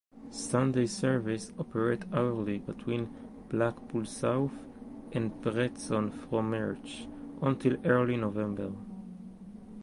[0.31, 3.13] Sunday services operate hourly between
[3.49, 4.49] Blackpool South
[5.11, 7.05] and Preston from March
[7.39, 8.71] until early November.